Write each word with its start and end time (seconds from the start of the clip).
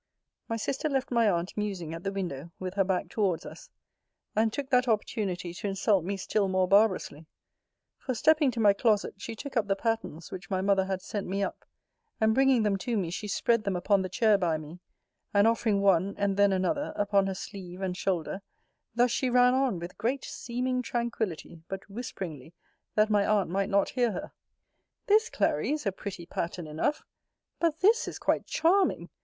My 0.47 0.55
sister 0.57 0.89
left 0.89 1.11
my 1.11 1.29
aunt 1.29 1.55
musing 1.55 1.93
at 1.93 2.03
the 2.03 2.11
window, 2.11 2.51
with 2.57 2.73
her 2.73 2.83
back 2.83 3.07
towards 3.07 3.45
us, 3.45 3.69
and 4.35 4.51
took 4.51 4.71
that 4.71 4.87
opportunity 4.87 5.53
to 5.53 5.67
insult 5.67 6.03
me 6.03 6.17
still 6.17 6.47
more 6.47 6.67
barbarously; 6.67 7.27
for, 7.99 8.15
stepping 8.15 8.49
to 8.49 8.59
my 8.59 8.73
closet, 8.73 9.13
she 9.21 9.35
took 9.35 9.55
up 9.55 9.67
the 9.67 9.75
patterns 9.75 10.31
which 10.31 10.49
my 10.49 10.59
mother 10.59 10.85
had 10.85 11.03
sent 11.03 11.27
me 11.27 11.43
up, 11.43 11.65
and 12.19 12.33
bringing 12.33 12.63
them 12.63 12.77
to 12.77 12.97
me, 12.97 13.11
she 13.11 13.27
spread 13.27 13.63
them 13.63 13.75
upon 13.75 14.01
the 14.01 14.09
chair 14.09 14.39
by 14.39 14.57
me; 14.57 14.79
and 15.35 15.45
offering 15.45 15.81
one, 15.81 16.15
and 16.17 16.35
then 16.35 16.51
another, 16.51 16.93
upon 16.95 17.27
her 17.27 17.35
sleeve 17.35 17.79
and 17.79 17.95
shoulder, 17.95 18.41
thus 18.95 19.11
she 19.11 19.29
ran 19.29 19.53
on, 19.53 19.77
with 19.77 19.99
great 19.99 20.25
seeming 20.25 20.81
tranquility, 20.81 21.61
but 21.67 21.87
whisperingly, 21.87 22.55
that 22.95 23.11
my 23.11 23.23
aunt 23.23 23.51
might 23.51 23.69
not 23.69 23.89
hear 23.89 24.13
her. 24.13 24.31
This, 25.05 25.29
Clary, 25.29 25.71
is 25.71 25.85
a 25.85 25.91
pretty 25.91 26.25
pattern 26.25 26.65
enough: 26.65 27.03
but 27.59 27.81
this 27.81 28.07
is 28.07 28.17
quite 28.17 28.47
charming! 28.47 29.09